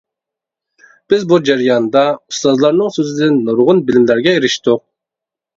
بىز 1.13 1.25
بۇ 1.31 1.37
جەرياندا 1.49 2.03
ئۇستازلارنىڭ 2.15 2.91
سۆزىدىن 2.97 3.39
نۇرغۇن 3.51 3.85
بىلىملەرگە 3.91 4.35
ئېرىشتۇق. 4.39 4.83